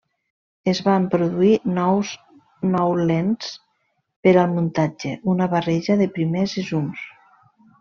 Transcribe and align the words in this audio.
Es 0.71 0.79
van 0.85 1.03
produir 1.11 1.51
nou 1.75 2.87
lents 3.11 3.53
per 4.25 4.35
al 4.47 4.57
muntatge, 4.57 5.15
una 5.35 5.51
barreja 5.55 6.01
de 6.03 6.11
primers 6.19 6.59
i 6.65 6.69
zooms. 6.73 7.09